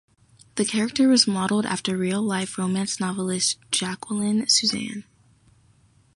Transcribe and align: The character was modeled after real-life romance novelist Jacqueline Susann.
The 0.55 0.65
character 0.65 1.07
was 1.09 1.27
modeled 1.27 1.67
after 1.67 1.95
real-life 1.95 2.57
romance 2.57 2.99
novelist 2.99 3.59
Jacqueline 3.69 4.47
Susann. 4.47 5.03